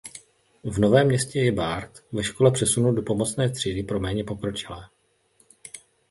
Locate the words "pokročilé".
4.23-4.83